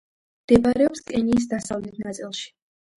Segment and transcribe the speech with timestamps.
[0.45, 2.55] მდებარეობს კენიის დასავლეთ ნაწილში.